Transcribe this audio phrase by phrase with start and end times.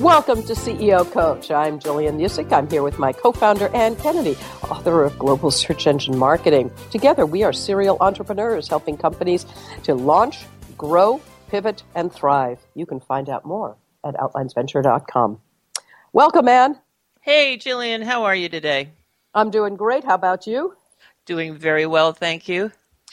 [0.00, 1.50] Welcome to CEO Coach.
[1.50, 2.52] I'm Gillian Muessig.
[2.52, 6.70] I'm here with my co founder, Anne Kennedy, author of Global Search Engine Marketing.
[6.90, 9.46] Together, we are serial entrepreneurs helping companies
[9.84, 10.44] to launch,
[10.76, 11.18] grow,
[11.48, 12.60] pivot, and thrive.
[12.74, 15.40] You can find out more at outlinesventure.com.
[16.12, 16.78] Welcome, Anne.
[17.22, 18.02] Hey, Gillian.
[18.02, 18.90] How are you today?
[19.32, 20.04] I'm doing great.
[20.04, 20.76] How about you?
[21.24, 22.70] Doing very well, thank you.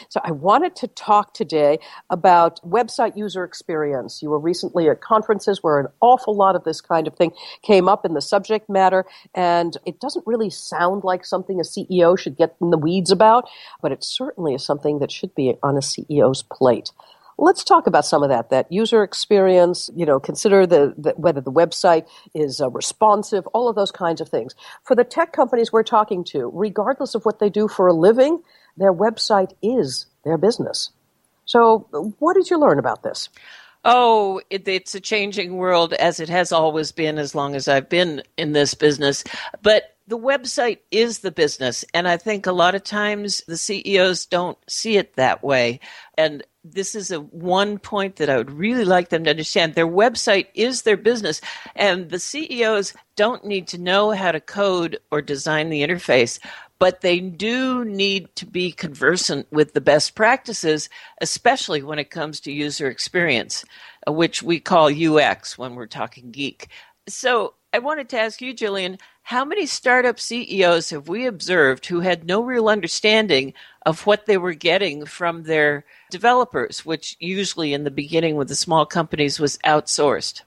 [0.10, 4.22] So, I wanted to talk today about website user experience.
[4.22, 7.32] You were recently at conferences where an awful lot of this kind of thing
[7.62, 12.18] came up in the subject matter, and it doesn't really sound like something a CEO
[12.18, 13.50] should get in the weeds about,
[13.82, 16.92] but it certainly is something that should be on a CEO's plate.
[17.38, 18.50] Let's talk about some of that.
[18.52, 23.68] That user experience, you know, consider the, the whether the website is uh, responsive, all
[23.68, 24.54] of those kinds of things.
[24.84, 28.42] For the tech companies we're talking to, regardless of what they do for a living,
[28.78, 30.92] their website is their business.
[31.46, 31.88] So,
[32.20, 33.30] what did you learn about this?
[33.86, 37.90] Oh, it, it's a changing world as it has always been as long as I've
[37.90, 39.26] been in this business.
[39.62, 41.84] But the website is the business.
[41.94, 45.80] And I think a lot of times the CEOs don't see it that way.
[46.18, 49.76] And this is a one point that I would really like them to understand.
[49.76, 51.42] Their website is their business,
[51.76, 56.40] and the CEOs don't need to know how to code or design the interface,
[56.80, 60.90] but they do need to be conversant with the best practices,
[61.22, 63.64] especially when it comes to user experience,
[64.08, 66.68] uh, which we call UX when we're talking geek.
[67.08, 72.02] So I wanted to ask you, Gillian, how many startup CEOs have we observed who
[72.02, 73.54] had no real understanding
[73.86, 78.56] of what they were getting from their developers, which usually in the beginning with the
[78.56, 80.42] small companies was outsourced?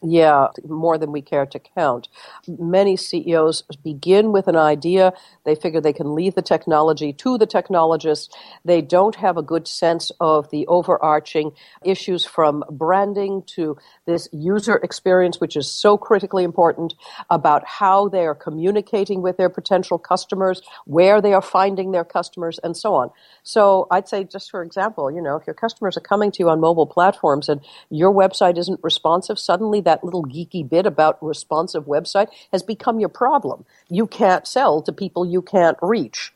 [0.00, 2.06] Yeah, more than we care to count.
[2.46, 5.12] Many CEOs begin with an idea.
[5.44, 8.32] They figure they can leave the technology to the technologists.
[8.64, 11.50] They don't have a good sense of the overarching
[11.84, 13.76] issues from branding to
[14.06, 16.94] this user experience, which is so critically important
[17.28, 22.60] about how they are communicating with their potential customers, where they are finding their customers,
[22.62, 23.10] and so on.
[23.42, 26.50] So I'd say, just for example, you know, if your customers are coming to you
[26.50, 27.60] on mobile platforms and
[27.90, 33.08] your website isn't responsive, suddenly that little geeky bit about responsive website has become your
[33.08, 33.64] problem.
[33.88, 36.30] You can't sell to people you can't reach.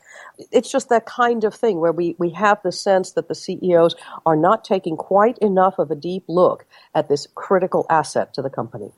[0.51, 3.95] It's just that kind of thing where we, we have the sense that the CEOs
[4.25, 6.65] are not taking quite enough of a deep look
[6.95, 8.91] at this critical asset to the company.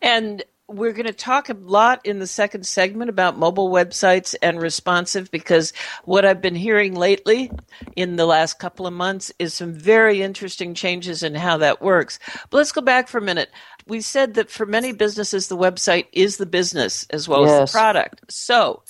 [0.00, 4.60] And we're going to talk a lot in the second segment about mobile websites and
[4.60, 5.72] responsive because
[6.04, 7.52] what I've been hearing lately
[7.94, 12.18] in the last couple of months is some very interesting changes in how that works.
[12.50, 13.50] But let's go back for a minute.
[13.86, 17.62] We said that for many businesses, the website is the business as well yes.
[17.62, 18.32] as the product.
[18.32, 18.82] So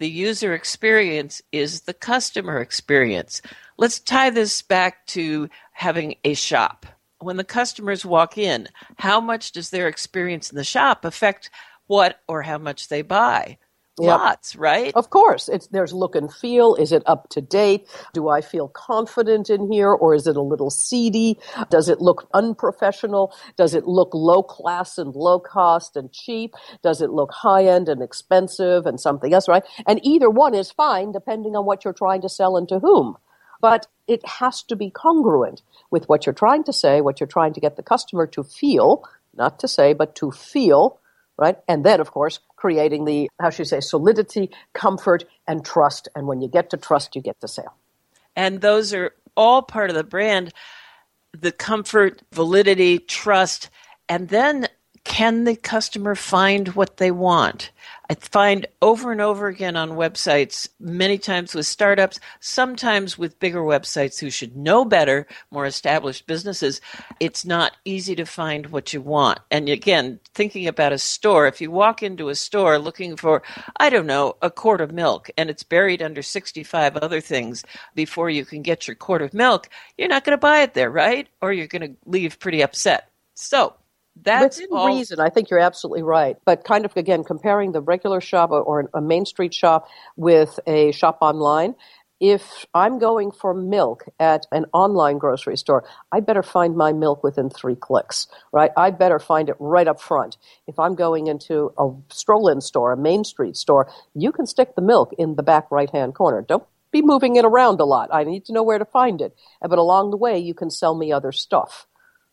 [0.00, 3.40] the user experience is the customer experience.
[3.78, 6.86] Let's tie this back to having a shop
[7.20, 8.68] when the customers walk in,
[8.98, 11.50] how much does their experience in the shop affect
[11.86, 13.58] what or how much they buy?
[14.00, 14.18] Yep.
[14.18, 14.92] Lots, right?
[14.94, 15.48] Of course.
[15.48, 16.74] It's there's look and feel.
[16.76, 17.86] Is it up to date?
[18.14, 21.38] Do I feel confident in here or is it a little seedy?
[21.68, 23.34] Does it look unprofessional?
[23.56, 26.54] Does it look low class and low cost and cheap?
[26.82, 29.64] Does it look high end and expensive and something else, right?
[29.86, 33.16] And either one is fine depending on what you're trying to sell and to whom.
[33.60, 37.54] But it has to be congruent with what you're trying to say, what you're trying
[37.54, 39.04] to get the customer to feel,
[39.36, 41.00] not to say, but to feel
[41.40, 41.56] right?
[41.66, 46.06] And then, of course, creating the, how should you say, solidity, comfort, and trust.
[46.14, 47.74] And when you get to trust, you get to sale.
[48.36, 50.52] And those are all part of the brand
[51.32, 53.70] the comfort, validity, trust,
[54.08, 54.66] and then
[55.04, 57.70] can the customer find what they want?
[58.10, 63.60] I find over and over again on websites, many times with startups, sometimes with bigger
[63.60, 66.80] websites who should know better, more established businesses,
[67.20, 69.38] it's not easy to find what you want.
[69.52, 73.44] And again, thinking about a store, if you walk into a store looking for,
[73.78, 77.62] I don't know, a quart of milk and it's buried under 65 other things
[77.94, 80.90] before you can get your quart of milk, you're not going to buy it there,
[80.90, 81.28] right?
[81.40, 83.08] Or you're going to leave pretty upset.
[83.34, 83.76] So,
[84.16, 84.86] that's within all...
[84.86, 85.20] reason.
[85.20, 86.36] I think you're absolutely right.
[86.44, 90.92] But kind of again, comparing the regular shop or a main street shop with a
[90.92, 91.74] shop online.
[92.20, 97.24] If I'm going for milk at an online grocery store, I better find my milk
[97.24, 98.70] within three clicks, right?
[98.76, 100.36] I better find it right up front.
[100.66, 104.82] If I'm going into a stroll-in store, a main street store, you can stick the
[104.82, 106.44] milk in the back right-hand corner.
[106.46, 108.10] Don't be moving it around a lot.
[108.12, 109.34] I need to know where to find it.
[109.62, 111.86] But along the way, you can sell me other stuff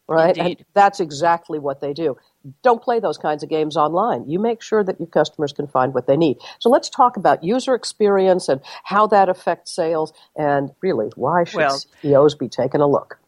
[0.08, 0.38] right?
[0.38, 0.58] Indeed.
[0.60, 2.18] And that's exactly what they do.
[2.64, 4.30] Don't play those kinds of games online.
[4.30, 6.38] You make sure that your customers can find what they need.
[6.60, 11.58] So let's talk about user experience and how that affects sales and really why should
[11.58, 13.20] well, CEOs be taking a look?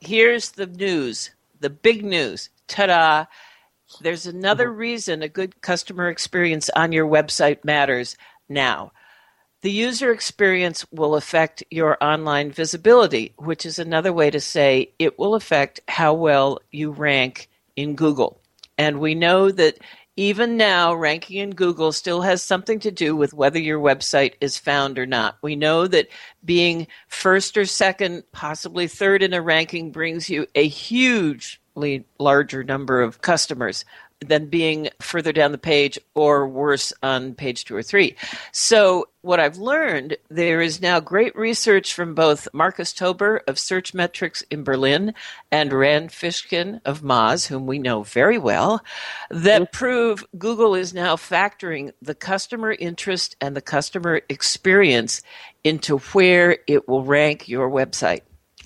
[0.00, 1.30] Here's the news,
[1.60, 2.50] the big news.
[2.68, 3.26] Ta-da.
[4.00, 4.78] There's another mm-hmm.
[4.78, 8.16] reason a good customer experience on your website matters
[8.48, 8.92] now.
[9.66, 15.18] The user experience will affect your online visibility, which is another way to say it
[15.18, 18.40] will affect how well you rank in Google.
[18.78, 19.78] And we know that
[20.14, 24.56] even now, ranking in Google still has something to do with whether your website is
[24.56, 25.36] found or not.
[25.42, 26.10] We know that
[26.44, 33.02] being first or second, possibly third in a ranking brings you a hugely larger number
[33.02, 33.84] of customers
[34.20, 38.16] than being further down the page or worse on page two or three.
[38.52, 44.44] So, what I've learned, there is now great research from both Marcus Tober of Searchmetrics
[44.50, 45.14] in Berlin
[45.50, 48.82] and Rand Fishkin of Moz, whom we know very well,
[49.30, 55.22] that prove Google is now factoring the customer interest and the customer experience
[55.64, 58.20] into where it will rank your website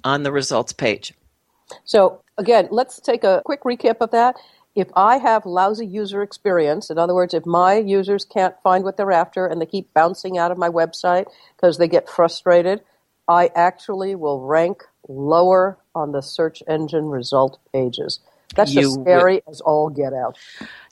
[0.05, 1.15] on the results page.
[1.85, 4.37] So, again, let's take a quick recap of that
[4.75, 8.97] if I have lousy user experience, in other words, if my users can't find what
[8.97, 11.27] they're after and they keep bouncing out of my website
[11.57, 12.81] because they get frustrated,
[13.29, 18.21] I actually will rank lower on the search engine result pages.
[18.55, 20.37] That's you just scary as all get out.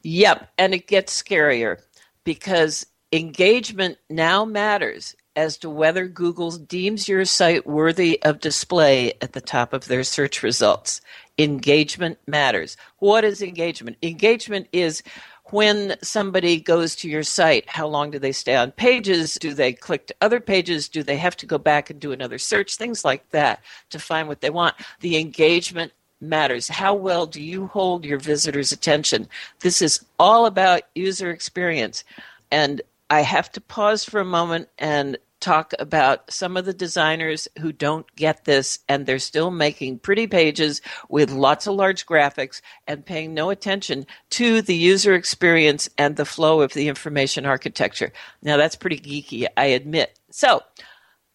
[0.03, 1.81] Yep, and it gets scarier
[2.25, 9.35] because engagement now matters as to whether Google deems your site worthy of display at
[9.35, 11.01] the top of their search results
[11.39, 12.77] engagement matters.
[12.99, 13.97] What is engagement?
[14.03, 15.05] Engagement is
[15.51, 19.35] when somebody goes to your site, how long do they stay on pages?
[19.37, 20.89] Do they click to other pages?
[20.89, 22.75] Do they have to go back and do another search?
[22.75, 23.61] Things like that
[23.91, 24.75] to find what they want.
[24.99, 26.67] The engagement matters.
[26.67, 29.29] How well do you hold your visitors' attention?
[29.61, 32.03] This is all about user experience.
[32.51, 37.49] And I have to pause for a moment and talk about some of the designers
[37.61, 42.61] who don't get this and they're still making pretty pages with lots of large graphics
[42.87, 48.13] and paying no attention to the user experience and the flow of the information architecture.
[48.43, 50.19] Now, that's pretty geeky, I admit.
[50.31, 50.63] So,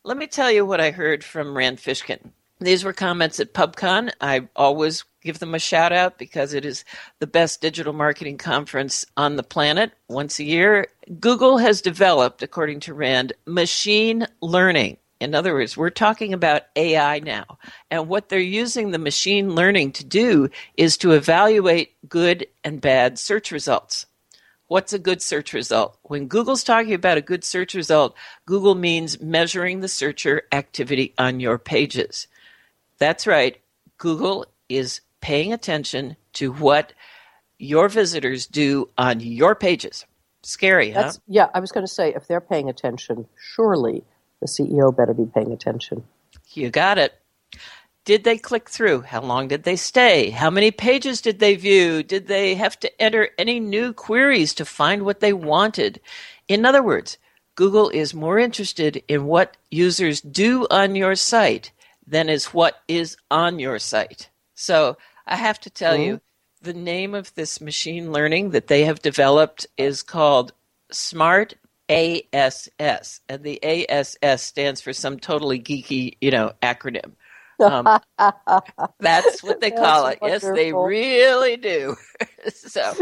[0.04, 2.32] let me tell you what I heard from Rand Fishkin.
[2.60, 4.12] These were comments at PubCon.
[4.22, 6.86] I always give them a shout out because it is
[7.20, 10.88] the best digital marketing conference on the planet once a year.
[11.20, 14.98] Google has developed, according to Rand, machine learning.
[15.20, 17.58] In other words, we're talking about AI now.
[17.90, 23.18] And what they're using the machine learning to do is to evaluate good and bad
[23.18, 24.06] search results.
[24.68, 25.98] What's a good search result?
[26.04, 31.40] When Google's talking about a good search result, Google means measuring the searcher activity on
[31.40, 32.28] your pages.
[32.98, 33.60] That's right.
[33.98, 36.94] Google is paying attention to what
[37.60, 40.06] your visitors do on your pages.
[40.44, 41.22] Scary, That's, huh?
[41.28, 44.04] Yeah, I was going to say if they're paying attention, surely
[44.42, 46.04] the CEO better be paying attention.
[46.52, 47.14] You got it.
[48.06, 49.02] did they click through?
[49.02, 50.30] How long did they stay?
[50.30, 52.04] How many pages did they view?
[52.04, 56.02] Did they have to enter any new queries to find what they wanted?
[56.50, 57.18] In other words,
[57.56, 61.72] Google is more interested in what users do on your site
[62.06, 64.30] than is what is on your site.
[64.56, 66.04] So I have to tell mm-hmm.
[66.04, 66.22] you,
[66.64, 70.54] the name of this machine learning that they have developed is called
[70.92, 71.56] Smart
[71.90, 77.12] ASS, and the ASS stands for some totally geeky, you know, acronym.
[77.60, 78.00] Um,
[79.00, 80.22] that's what they call it.
[80.22, 80.50] Wonderful.
[80.50, 81.96] Yes, they really do.
[82.54, 82.94] so,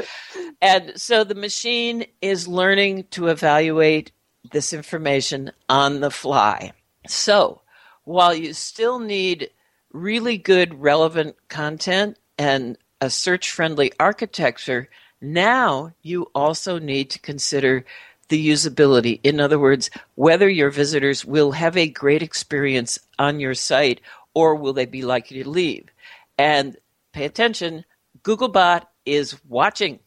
[0.61, 4.11] and so the machine is learning to evaluate
[4.51, 6.73] this information on the fly.
[7.07, 7.61] So,
[8.03, 9.51] while you still need
[9.93, 14.87] really good, relevant content and a search friendly architecture,
[15.19, 17.83] now you also need to consider
[18.29, 19.19] the usability.
[19.23, 23.99] In other words, whether your visitors will have a great experience on your site
[24.33, 25.89] or will they be likely to leave.
[26.37, 26.77] And
[27.11, 27.83] pay attention,
[28.23, 29.99] Googlebot is watching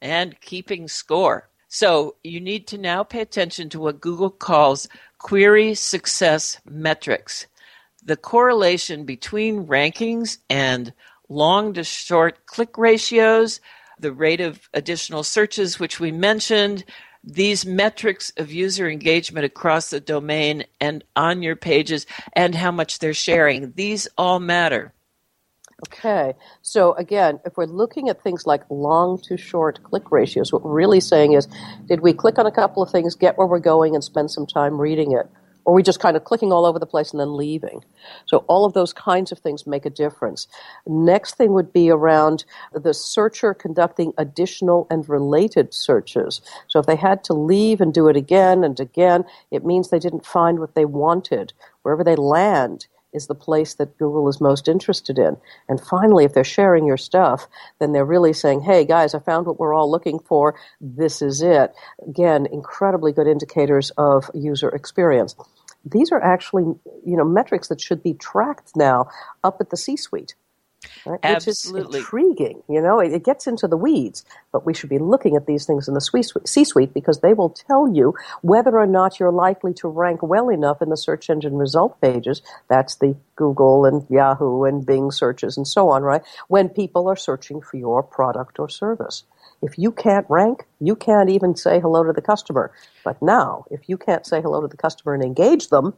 [0.00, 1.48] and keeping score.
[1.68, 4.88] So you need to now pay attention to what Google calls
[5.18, 7.46] query success metrics.
[8.04, 10.92] The correlation between rankings and
[11.32, 13.60] long to short click ratios,
[13.98, 16.84] the rate of additional searches, which we mentioned,
[17.24, 22.98] these metrics of user engagement across the domain and on your pages, and how much
[22.98, 23.72] they're sharing.
[23.72, 24.92] These all matter.
[25.88, 30.62] Okay, so again, if we're looking at things like long to short click ratios, what
[30.62, 31.48] we're really saying is
[31.86, 34.46] did we click on a couple of things, get where we're going, and spend some
[34.46, 35.26] time reading it?
[35.64, 37.84] Or we just kind of clicking all over the place and then leaving.
[38.26, 40.48] So all of those kinds of things make a difference.
[40.86, 46.40] Next thing would be around the searcher conducting additional and related searches.
[46.68, 49.98] So if they had to leave and do it again and again, it means they
[49.98, 51.52] didn't find what they wanted.
[51.82, 55.36] Wherever they land, is the place that Google is most interested in.
[55.68, 57.46] And finally, if they're sharing your stuff,
[57.78, 60.54] then they're really saying, hey, guys, I found what we're all looking for.
[60.80, 61.72] This is it.
[62.08, 65.34] Again, incredibly good indicators of user experience.
[65.84, 69.08] These are actually, you know, metrics that should be tracked now
[69.42, 70.34] up at the C-suite.
[71.04, 71.18] Right?
[71.22, 71.82] Absolutely.
[71.82, 72.62] Which is intriguing.
[72.68, 75.66] You know, it, it, gets into the weeds, but we should be looking at these
[75.66, 79.74] things in the C suite because they will tell you whether or not you're likely
[79.74, 82.42] to rank well enough in the search engine result pages.
[82.68, 86.22] That's the Google and Yahoo and Bing searches and so on, right?
[86.48, 89.24] When people are searching for your product or service.
[89.62, 92.72] If you can't rank, you can't even say hello to the customer.
[93.04, 95.94] But now, if you can't say hello to the customer and engage them,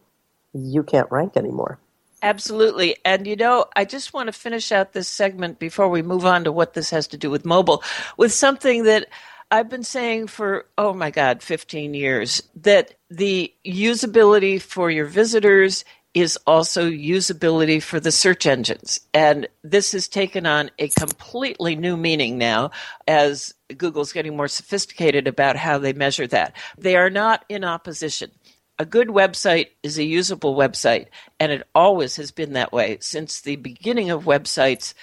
[0.52, 1.78] you can't rank anymore.
[2.24, 2.96] Absolutely.
[3.04, 6.44] And you know, I just want to finish out this segment before we move on
[6.44, 7.82] to what this has to do with mobile
[8.16, 9.08] with something that
[9.50, 15.84] I've been saying for, oh my God, 15 years that the usability for your visitors
[16.14, 19.00] is also usability for the search engines.
[19.12, 22.70] And this has taken on a completely new meaning now
[23.06, 26.56] as Google's getting more sophisticated about how they measure that.
[26.78, 28.30] They are not in opposition
[28.78, 31.06] a good website is a usable website,
[31.38, 34.94] and it always has been that way since the beginning of websites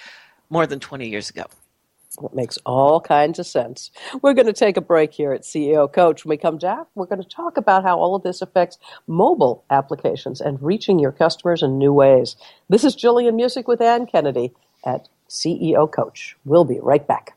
[0.50, 1.44] more than 20 years ago.
[2.22, 3.90] It makes all kinds of sense.
[4.20, 6.26] We're going to take a break here at CEO Coach.
[6.26, 9.64] When we come back, we're going to talk about how all of this affects mobile
[9.70, 12.36] applications and reaching your customers in new ways.
[12.68, 14.52] This is Gillian Muessig with Anne Kennedy
[14.84, 16.36] at CEO Coach.
[16.44, 17.34] We'll be right back.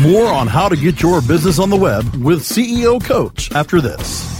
[0.00, 4.39] More on how to get your business on the web with CEO Coach after this.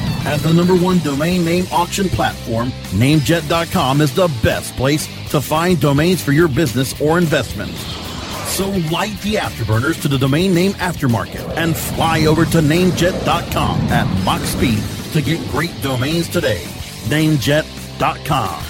[0.23, 5.81] As the number one domain name auction platform, Namejet.com is the best place to find
[5.81, 7.71] domains for your business or investment.
[8.51, 14.23] So light the afterburners to the domain name aftermarket and fly over to Namejet.com at
[14.23, 16.61] Mach speed to get great domains today.
[17.05, 18.63] Namejet.com.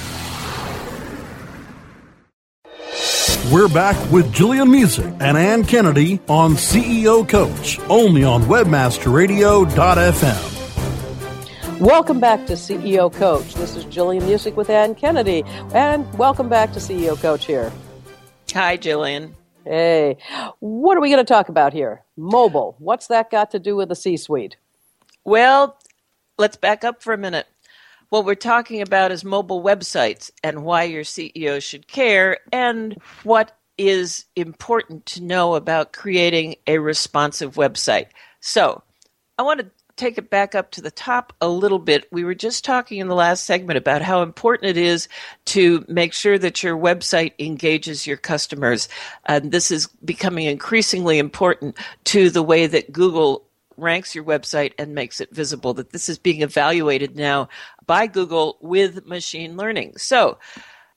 [3.51, 10.60] We're back with Gillian Muessig and Anne Kennedy on CEO Coach, only on WebmasterRadio.fm.
[11.81, 13.55] Welcome back to CEO Coach.
[13.55, 15.41] This is Gillian Muessig with Anne Kennedy,
[15.73, 17.71] and welcome back to CEO Coach here.
[18.53, 19.35] Hi, Gillian.
[19.65, 20.17] Hey,
[20.59, 22.03] what are we going to talk about here?
[22.15, 22.75] Mobile.
[22.77, 24.57] What's that got to do with the C suite?
[25.25, 25.75] Well,
[26.37, 27.47] let's back up for a minute.
[28.09, 33.57] What we're talking about is mobile websites and why your CEO should care and what
[33.79, 38.09] is important to know about creating a responsive website.
[38.39, 38.83] So,
[39.39, 42.33] I want to take it back up to the top a little bit, we were
[42.33, 45.07] just talking in the last segment about how important it is
[45.45, 48.89] to make sure that your website engages your customers.
[49.27, 53.45] And this is becoming increasingly important to the way that Google
[53.77, 57.47] ranks your website and makes it visible, that this is being evaluated now
[57.85, 59.93] by Google with machine learning.
[59.97, 60.39] So,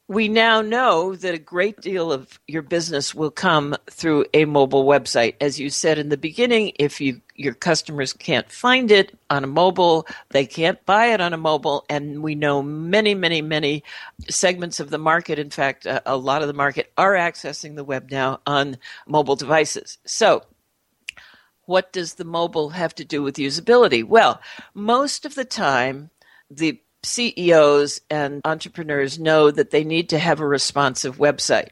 [0.06, 4.84] we now know that a great deal of your business will come through a mobile
[4.84, 5.34] website.
[5.40, 9.49] As you said in the beginning, if you your customers can't find it on a
[9.49, 13.82] mobile, they can't buy it on a mobile, and we know many, many, many
[14.28, 15.38] segments of the market.
[15.38, 18.76] In fact, a, a lot of the market are accessing the web now on
[19.08, 19.99] mobile devices.
[20.04, 20.44] So,
[21.64, 24.04] what does the mobile have to do with usability?
[24.04, 24.40] Well,
[24.75, 26.11] most of the time,
[26.50, 31.68] the CEOs and entrepreneurs know that they need to have a responsive website.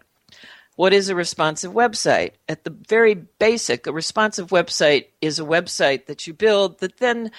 [0.76, 2.33] What is a responsive website?
[2.48, 7.30] At the very basic, a responsive website is a website that you build that then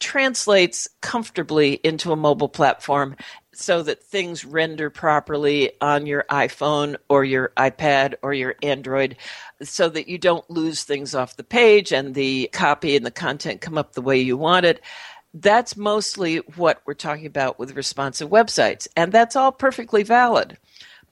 [0.00, 3.16] translates comfortably into a mobile platform
[3.52, 9.16] so that things render properly on your iPhone or your iPad or your Android
[9.60, 13.60] so that you don't lose things off the page and the copy and the content
[13.60, 14.80] come up the way you want it
[15.34, 18.88] that's mostly what we're talking about with responsive websites.
[18.96, 20.58] And that's all perfectly valid.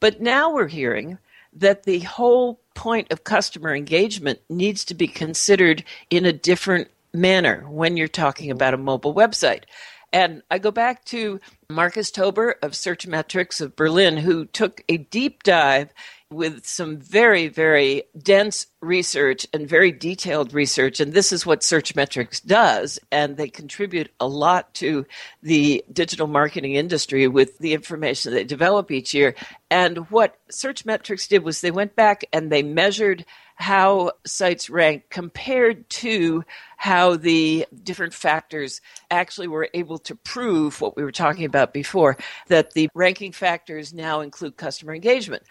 [0.01, 1.19] But now we're hearing
[1.53, 7.65] that the whole point of customer engagement needs to be considered in a different manner
[7.69, 9.65] when you're talking about a mobile website.
[10.13, 15.43] And I go back to Marcus Tober of Searchmetrics of Berlin, who took a deep
[15.43, 15.93] dive
[16.31, 20.99] with some very, very dense research and very detailed research.
[20.99, 22.99] And this is what Searchmetrics does.
[23.13, 25.07] And they contribute a lot to
[25.43, 29.37] the digital marketing industry with the information they develop each year.
[29.71, 35.89] And what Searchmetrics did was they went back and they measured how sites rank compared
[35.89, 36.45] to
[36.77, 42.19] how the different factors actually were able to prove what we were talking about before
[42.49, 45.43] that the ranking factors now include customer engagement.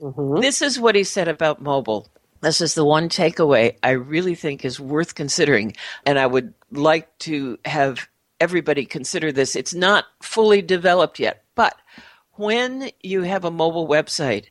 [0.00, 0.40] Mm-hmm.
[0.40, 2.08] This is what he said about mobile.
[2.40, 5.74] This is the one takeaway I really think is worth considering.
[6.06, 8.08] And I would like to have
[8.40, 9.54] everybody consider this.
[9.54, 11.76] It's not fully developed yet, but
[12.32, 14.46] when you have a mobile website,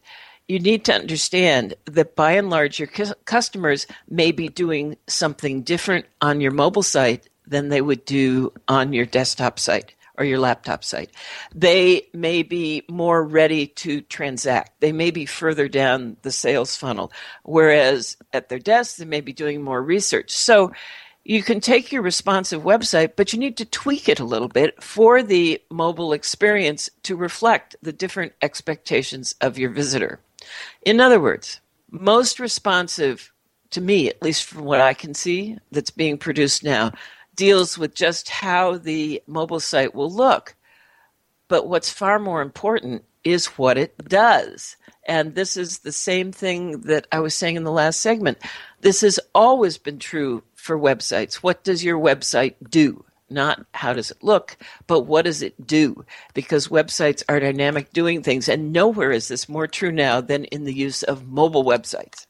[0.47, 2.87] you need to understand that by and large, your
[3.25, 8.93] customers may be doing something different on your mobile site than they would do on
[8.93, 11.09] your desktop site or your laptop site.
[11.55, 14.81] They may be more ready to transact.
[14.81, 17.11] They may be further down the sales funnel,
[17.43, 20.31] whereas at their desk, they may be doing more research.
[20.31, 20.73] So
[21.23, 24.81] you can take your responsive website, but you need to tweak it a little bit
[24.83, 30.19] for the mobile experience to reflect the different expectations of your visitor.
[30.85, 33.31] In other words, most responsive
[33.71, 36.91] to me, at least from what I can see that's being produced now,
[37.39, 40.55] deals with just how the mobile site will look.
[41.47, 44.75] But what's far more important is what it does.
[45.07, 48.39] And this is the same thing that I was saying in the last segment.
[48.81, 51.35] This has always been true for websites.
[51.35, 53.05] What does your website do?
[53.29, 56.03] Not how does it look, but what does it do?
[56.33, 60.65] Because websites are dynamic doing things, and nowhere is this more true now than in
[60.65, 62.25] the use of mobile websites.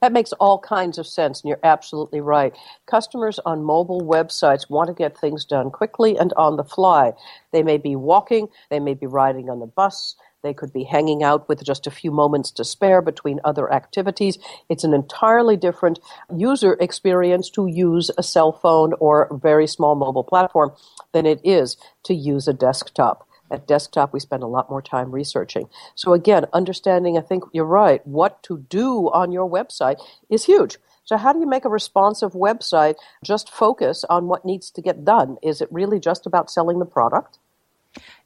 [0.00, 2.54] That makes all kinds of sense, and you're absolutely right.
[2.86, 7.12] Customers on mobile websites want to get things done quickly and on the fly.
[7.52, 11.22] They may be walking, they may be riding on the bus, They could be hanging
[11.22, 14.38] out with just a few moments to spare between other activities.
[14.68, 16.00] It's an entirely different
[16.34, 20.72] user experience to use a cell phone or very small mobile platform
[21.12, 23.26] than it is to use a desktop.
[23.52, 25.68] At desktop, we spend a lot more time researching.
[25.94, 30.78] So, again, understanding, I think you're right, what to do on your website is huge.
[31.04, 35.04] So, how do you make a responsive website just focus on what needs to get
[35.04, 35.36] done?
[35.42, 37.38] Is it really just about selling the product?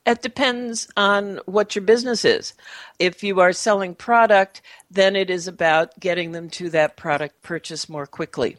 [0.06, 2.54] It depends on what your business is.
[3.00, 7.88] If you are selling product, then it is about getting them to that product purchase
[7.88, 8.58] more quickly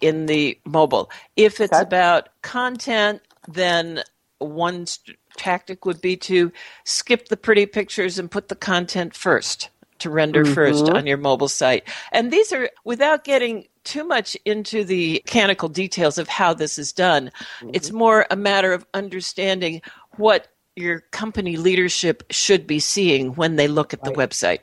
[0.00, 1.10] in the mobile.
[1.36, 1.82] If it's okay.
[1.82, 4.02] about content, then
[4.38, 6.52] one st- tactic would be to
[6.84, 10.54] skip the pretty pictures and put the content first to render mm-hmm.
[10.54, 11.88] first on your mobile site.
[12.12, 16.92] And these are without getting too much into the mechanical details of how this is
[16.92, 17.30] done.
[17.60, 17.70] Mm-hmm.
[17.72, 19.80] It's more a matter of understanding
[20.16, 24.12] what your company leadership should be seeing when they look at right.
[24.12, 24.60] the website.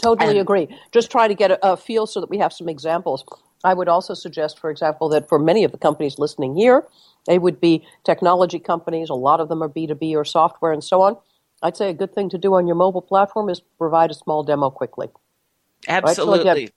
[0.00, 0.68] Totally and, agree.
[0.92, 3.24] Just try to get a, a feel so that we have some examples.
[3.64, 6.86] I would also suggest, for example, that for many of the companies listening here,
[7.26, 9.10] they would be technology companies.
[9.10, 11.16] A lot of them are B2B or software and so on.
[11.62, 14.42] I'd say a good thing to do on your mobile platform is provide a small
[14.42, 15.08] demo quickly.
[15.88, 16.38] Absolutely.
[16.38, 16.44] Right?
[16.44, 16.68] So again,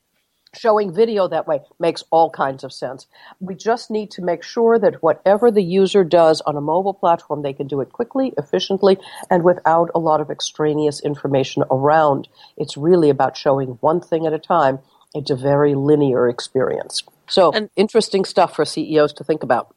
[0.54, 3.06] showing video that way makes all kinds of sense.
[3.40, 7.42] We just need to make sure that whatever the user does on a mobile platform,
[7.42, 8.98] they can do it quickly, efficiently,
[9.30, 12.28] and without a lot of extraneous information around.
[12.56, 14.80] It's really about showing one thing at a time.
[15.14, 17.02] It's a very linear experience.
[17.28, 19.74] So, and, interesting stuff for CEOs to think about.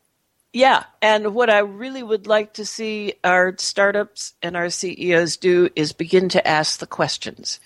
[0.53, 5.69] Yeah, and what I really would like to see our startups and our CEOs do
[5.75, 7.59] is begin to ask the questions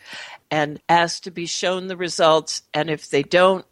[0.49, 2.61] and ask to be shown the results.
[2.73, 3.65] And if they don't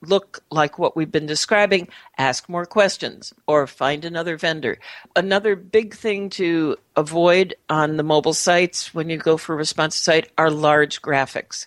[0.00, 4.78] look like what we've been describing, ask more questions or find another vendor.
[5.16, 10.00] Another big thing to avoid on the mobile sites when you go for a responsive
[10.00, 11.66] site are large graphics.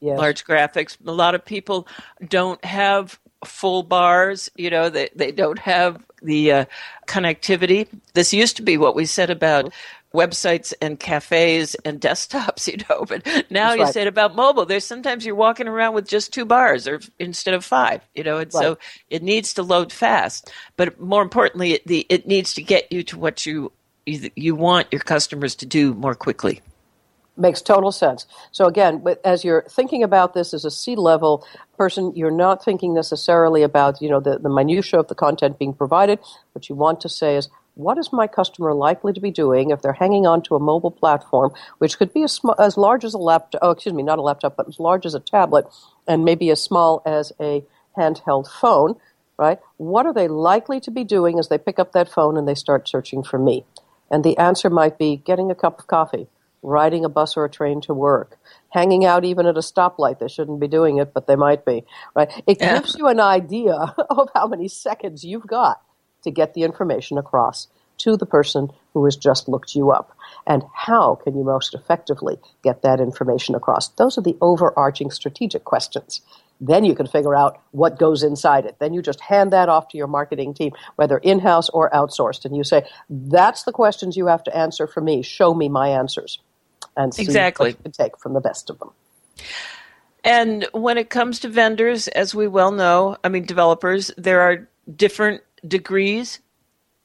[0.00, 0.18] Yes.
[0.18, 0.98] Large graphics.
[1.06, 1.88] A lot of people
[2.28, 6.64] don't have full bars, you know, they, they don't have the uh,
[7.06, 7.88] connectivity.
[8.14, 9.72] This used to be what we said about
[10.14, 13.94] websites and cafes and desktops, you know, but now That's you right.
[13.94, 14.66] said about mobile.
[14.66, 18.38] There's sometimes you're walking around with just two bars or instead of five, you know,
[18.38, 18.62] and right.
[18.62, 18.78] so
[19.10, 20.52] it needs to load fast.
[20.76, 23.72] But more importantly, it, the, it needs to get you to what you,
[24.06, 26.60] you, you want your customers to do more quickly.
[27.40, 28.26] Makes total sense.
[28.50, 31.46] So again, as you're thinking about this as a C-level
[31.76, 35.72] person, you're not thinking necessarily about you know the, the minutia of the content being
[35.72, 36.18] provided.
[36.52, 39.82] What you want to say is, what is my customer likely to be doing if
[39.82, 43.14] they're hanging on to a mobile platform, which could be as, sm- as large as
[43.14, 45.64] a laptop, oh, excuse me, not a laptop, but as large as a tablet,
[46.08, 47.64] and maybe as small as a
[47.96, 48.96] handheld phone,
[49.38, 49.60] right?
[49.76, 52.56] What are they likely to be doing as they pick up that phone and they
[52.56, 53.64] start searching for me?
[54.10, 56.26] And the answer might be getting a cup of coffee
[56.62, 58.38] riding a bus or a train to work,
[58.70, 60.18] hanging out even at a stoplight.
[60.18, 61.84] They shouldn't be doing it, but they might be.
[62.14, 62.30] Right?
[62.46, 62.78] It yeah.
[62.78, 63.74] gives you an idea
[64.10, 65.82] of how many seconds you've got
[66.22, 67.68] to get the information across
[67.98, 70.16] to the person who has just looked you up.
[70.46, 73.88] And how can you most effectively get that information across?
[73.88, 76.20] Those are the overarching strategic questions.
[76.60, 78.76] Then you can figure out what goes inside it.
[78.80, 82.44] Then you just hand that off to your marketing team, whether in house or outsourced.
[82.44, 85.22] And you say, that's the questions you have to answer for me.
[85.22, 86.38] Show me my answers
[86.98, 87.70] and see exactly.
[87.70, 88.90] what you can take from the best of them.
[90.24, 94.68] And when it comes to vendors, as we well know, I mean, developers, there are
[94.94, 96.40] different degrees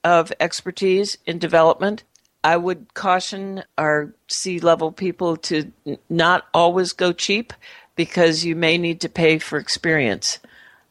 [0.04, 2.04] of expertise in development.
[2.44, 5.72] I would caution our C level people to
[6.10, 7.54] not always go cheap
[7.96, 10.40] because you may need to pay for experience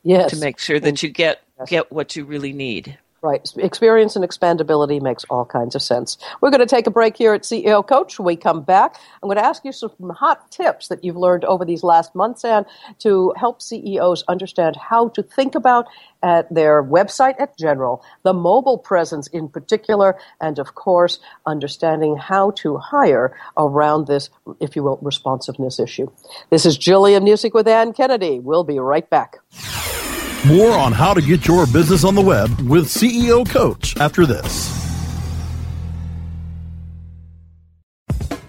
[0.02, 0.30] yes.
[0.30, 1.02] to make sure that mm.
[1.02, 1.68] you get yes.
[1.68, 2.98] get what you really need.
[3.24, 3.48] Right.
[3.56, 6.18] Experience and expandability makes all kinds of sense.
[6.40, 8.18] We're going to take a break here at CEO Coach.
[8.18, 11.44] When we come back, I'm going to ask you some hot tips that you've learned
[11.44, 12.66] over these last months and
[12.98, 15.86] to help CEOs understand how to think about
[16.24, 22.50] at their website at general, the mobile presence in particular, and of course, understanding how
[22.50, 26.10] to hire around this, if you will, responsiveness issue.
[26.50, 28.40] This is Gillian Muessig with Anne Kennedy.
[28.40, 29.38] We'll be right back.
[30.46, 34.71] More on how to get your business on the web with CEO Coach after this.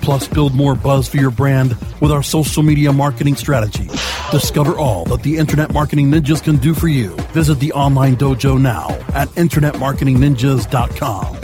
[0.00, 3.86] Plus, build more buzz for your brand with our social media marketing strategy.
[4.30, 7.10] Discover all that the Internet Marketing Ninjas can do for you.
[7.32, 11.36] Visit the online dojo now at InternetMarketingNinjas.com.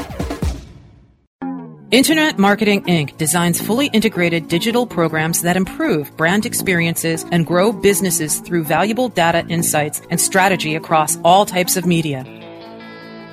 [1.92, 3.16] Internet Marketing Inc.
[3.16, 9.46] designs fully integrated digital programs that improve brand experiences and grow businesses through valuable data
[9.48, 12.24] insights and strategy across all types of media.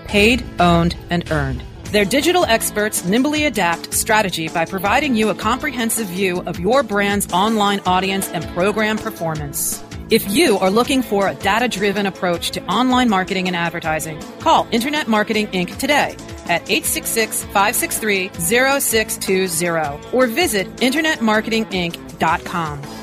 [0.06, 1.64] Paid, owned, and earned.
[1.94, 7.32] Their digital experts nimbly adapt strategy by providing you a comprehensive view of your brand's
[7.32, 9.84] online audience and program performance.
[10.10, 14.68] If you are looking for a data driven approach to online marketing and advertising, call
[14.72, 15.78] Internet Marketing Inc.
[15.78, 23.03] today at 866 563 0620 or visit InternetMarketingInc.com.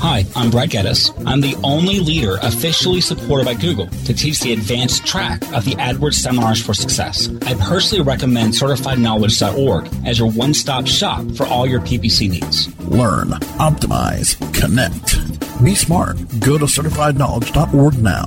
[0.00, 1.12] Hi, I'm Brad Geddes.
[1.26, 5.72] I'm the only leader officially supported by Google to teach the advanced track of the
[5.72, 7.28] AdWords Seminars for Success.
[7.44, 12.74] I personally recommend CertifiedKnowledge.org as your one-stop shop for all your PPC needs.
[12.86, 15.18] Learn, optimize, connect.
[15.62, 16.16] Be smart.
[16.40, 18.26] Go to CertifiedKnowledge.org now.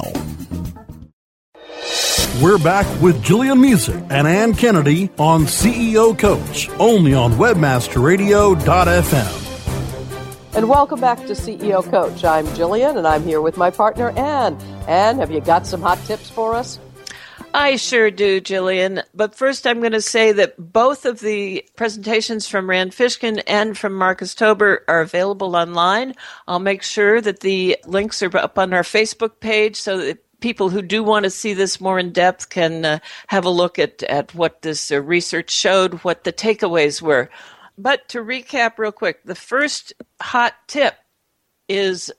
[2.39, 9.42] We're back with Gillian Muessig and Anne Kennedy on CEO Coach, only on WebmasterRadio.fm.
[10.55, 12.23] And welcome back to CEO Coach.
[12.23, 14.55] I'm Gillian, and I'm here with my partner, Anne.
[14.87, 16.79] Anne, have you got some hot tips for us?
[17.55, 19.01] I sure do, Gillian.
[19.15, 23.75] But first, I'm going to say that both of the presentations from Rand Fishkin and
[23.75, 26.13] from Marcus Tober are available online.
[26.47, 30.69] I'll make sure that the links are up on our Facebook page so that people
[30.69, 34.03] who do want to see this more in depth can uh, have a look at,
[34.03, 37.29] at what this uh, research showed, what the takeaways were.
[37.77, 40.95] But to recap real quick, the first hot tip
[41.67, 42.11] is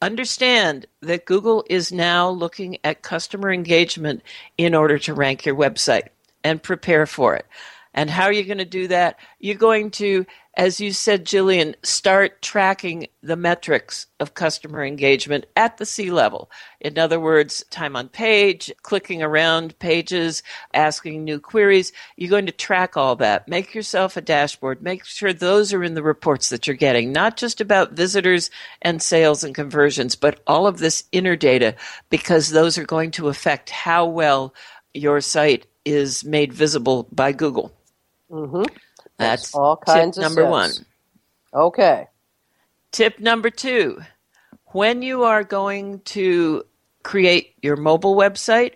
[0.00, 4.22] understand that Google is now looking at customer engagement
[4.58, 6.08] in order to rank your website
[6.42, 7.46] and prepare for it.
[7.94, 9.18] And how are you going to do that?
[9.38, 10.24] You're going to,
[10.56, 16.50] as you said, Gillian, start tracking the metrics of customer engagement at the C level.
[16.80, 21.92] In other words, time on page, clicking around pages, asking new queries.
[22.16, 23.46] You're going to track all that.
[23.46, 24.82] Make yourself a dashboard.
[24.82, 28.50] Make sure those are in the reports that you're getting, not just about visitors
[28.80, 31.74] and sales and conversions, but all of this inner data,
[32.08, 34.54] because those are going to affect how well
[34.94, 37.72] your site is made visible by Google.
[38.32, 38.64] Mm-hmm.
[39.18, 40.84] That's all kinds tip of number sense.
[41.52, 41.62] one.
[41.66, 42.08] Okay.
[42.90, 44.00] Tip number two
[44.72, 46.64] when you are going to
[47.02, 48.74] create your mobile website,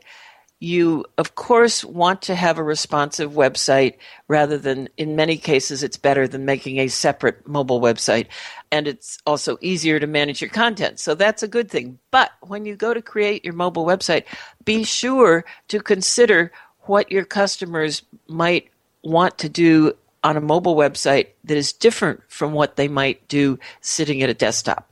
[0.58, 3.94] you of course want to have a responsive website
[4.28, 8.26] rather than, in many cases, it's better than making a separate mobile website.
[8.70, 10.98] And it's also easier to manage your content.
[10.98, 11.98] So that's a good thing.
[12.10, 14.24] But when you go to create your mobile website,
[14.64, 18.70] be sure to consider what your customers might
[19.06, 23.58] want to do on a mobile website that is different from what they might do
[23.80, 24.90] sitting at a desktop.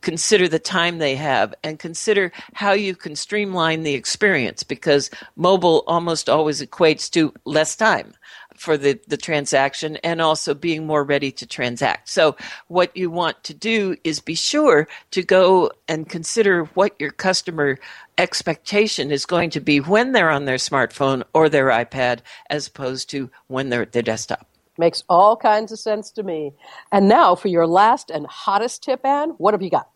[0.00, 5.84] Consider the time they have and consider how you can streamline the experience because mobile
[5.86, 8.14] almost always equates to less time
[8.56, 12.08] for the, the transaction and also being more ready to transact.
[12.08, 12.36] So
[12.68, 17.78] what you want to do is be sure to go and consider what your customer
[18.18, 23.10] expectation is going to be when they're on their smartphone or their iPad as opposed
[23.10, 24.46] to when they're at their desktop.
[24.78, 26.52] Makes all kinds of sense to me.
[26.90, 29.88] And now for your last and hottest tip, Anne, what have you got?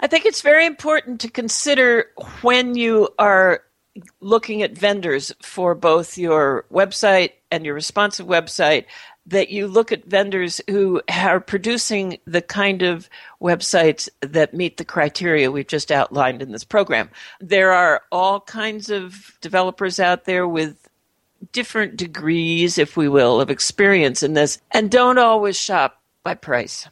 [0.00, 2.06] I think it's very important to consider
[2.42, 3.62] when you are
[4.20, 8.84] looking at vendors for both your website and your responsive website
[9.26, 13.10] that you look at vendors who are producing the kind of
[13.42, 17.10] websites that meet the criteria we've just outlined in this program.
[17.40, 20.87] There are all kinds of developers out there with
[21.52, 26.88] different degrees, if we will, of experience in this, and don't always shop by price.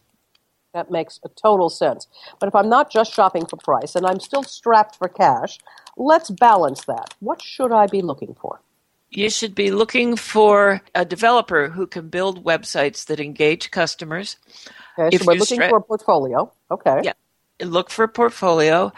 [0.72, 2.06] That makes a total sense.
[2.38, 5.58] But if I'm not just shopping for price and I'm still strapped for cash,
[5.96, 7.14] let's balance that.
[7.20, 8.60] What should I be looking for?
[9.10, 14.36] You should be looking for a developer who can build websites that engage customers.
[14.98, 16.52] Okay, If so we're looking stra- for a portfolio.
[16.70, 17.00] Okay.
[17.04, 17.12] Yeah.
[17.62, 18.92] Look for a portfolio.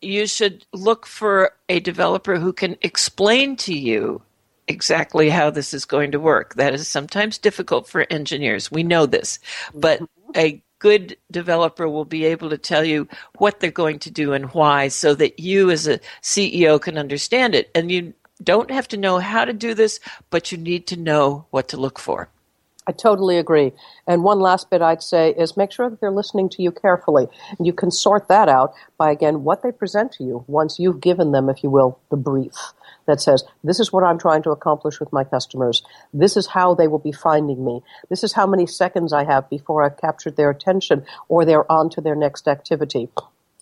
[0.00, 4.22] You should look for a developer who can explain to you
[4.68, 6.54] exactly how this is going to work.
[6.54, 8.70] That is sometimes difficult for engineers.
[8.70, 9.38] We know this.
[9.74, 10.30] But mm-hmm.
[10.36, 14.52] a good developer will be able to tell you what they're going to do and
[14.52, 17.70] why so that you as a CEO can understand it.
[17.74, 20.00] And you don't have to know how to do this,
[20.30, 22.28] but you need to know what to look for.
[22.86, 23.72] I totally agree.
[24.06, 27.28] And one last bit I'd say is make sure that they're listening to you carefully.
[27.56, 31.00] And you can sort that out by, again, what they present to you once you've
[31.00, 32.52] given them, if you will, the brief
[33.06, 35.82] that says, this is what I'm trying to accomplish with my customers.
[36.12, 37.82] This is how they will be finding me.
[38.08, 41.90] This is how many seconds I have before I've captured their attention or they're on
[41.90, 43.08] to their next activity.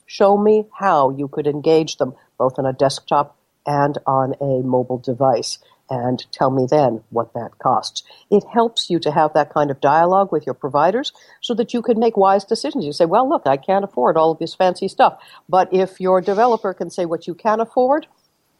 [0.07, 4.99] Show me how you could engage them both on a desktop and on a mobile
[4.99, 8.03] device and tell me then what that costs.
[8.31, 11.83] It helps you to have that kind of dialogue with your providers so that you
[11.83, 12.85] can make wise decisions.
[12.85, 15.19] You say, well, look, I can't afford all of this fancy stuff.
[15.49, 18.07] But if your developer can say what you can afford,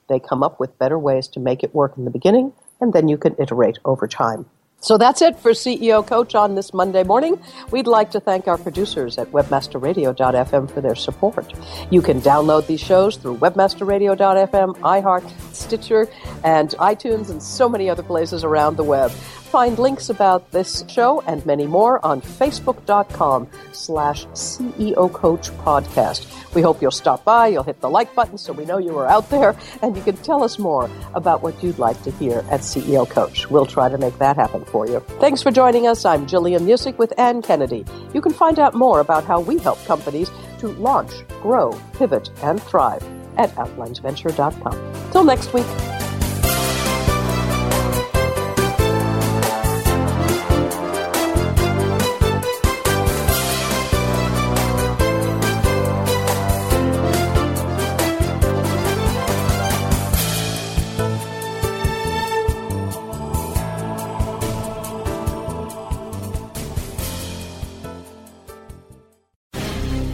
[0.09, 3.09] they come up with better ways to make it work in the beginning, and then
[3.09, 4.47] you can iterate over time.
[4.83, 7.41] So that's it for CEO Coach on this Monday morning.
[7.71, 11.55] We'd like to thank our producers at webmasterradio.fm for their support.
[11.93, 16.09] You can download these shows through webmasterradio.fm, iHeart, Stitcher,
[16.43, 19.13] and iTunes, and so many other places around the web.
[19.53, 26.27] Find links about this show and many more on facebook.com slash CEO Coach Podcast.
[26.55, 29.07] We hope you'll stop by, you'll hit the like button so we know you are
[29.07, 32.61] out there, and you can tell us more about what you'd like to hear at
[32.61, 33.51] CEO Coach.
[33.51, 34.99] We'll try to make that happen for you.
[35.21, 36.05] Thanks for joining us.
[36.05, 37.85] I'm Gillian Muessig with Anne Kennedy.
[38.13, 42.61] You can find out more about how we help companies to launch, grow, pivot, and
[42.61, 43.05] thrive
[43.37, 45.13] at outlinesventure.com.
[45.13, 45.67] Till next week.